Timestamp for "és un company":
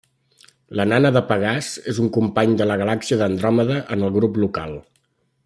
1.93-2.57